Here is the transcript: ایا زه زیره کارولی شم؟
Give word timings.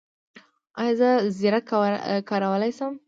ایا 0.81 0.93
زه 0.99 1.09
زیره 1.37 1.59
کارولی 2.29 2.71
شم؟ 2.77 2.93